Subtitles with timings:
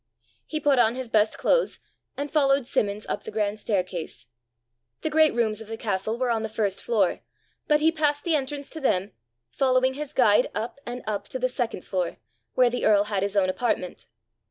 [0.47, 1.77] He put on his best clothes,
[2.17, 4.25] and followed Simmons up the grand staircase.
[5.01, 7.19] The great rooms of the castle were on the first floor,
[7.67, 9.11] but he passed the entrance to them,
[9.51, 12.17] following his guide up and up to the second floor,
[12.55, 14.07] where the earl had his own apartment.